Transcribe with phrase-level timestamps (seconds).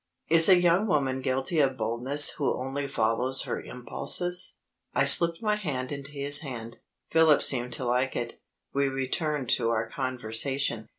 [0.29, 4.57] Is a young woman guilty of boldness who only follows her impulses?
[4.95, 6.79] I slipped my hand into his hand.
[7.11, 8.41] Philip seemed to like it.
[8.73, 10.89] We returned to our conversation.